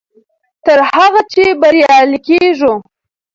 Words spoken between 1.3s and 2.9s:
چې بریالي کېږو.